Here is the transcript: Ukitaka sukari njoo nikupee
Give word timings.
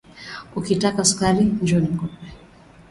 Ukitaka 0.57 1.01
sukari 1.09 1.43
njoo 1.61 1.79
nikupee 1.81 2.31